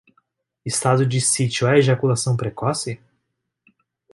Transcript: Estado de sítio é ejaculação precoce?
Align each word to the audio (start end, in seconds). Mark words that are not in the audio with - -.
Estado 0.65 1.05
de 1.05 1.21
sítio 1.21 1.67
é 1.67 1.77
ejaculação 1.77 2.35
precoce? 2.35 2.99